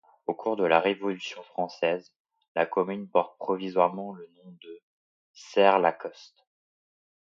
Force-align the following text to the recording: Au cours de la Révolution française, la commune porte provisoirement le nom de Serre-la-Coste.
Au 0.25 0.33
cours 0.33 0.55
de 0.55 0.63
la 0.63 0.79
Révolution 0.79 1.43
française, 1.43 2.11
la 2.55 2.65
commune 2.65 3.07
porte 3.07 3.37
provisoirement 3.37 4.13
le 4.13 4.27
nom 4.43 4.51
de 4.63 4.81
Serre-la-Coste. 5.31 6.43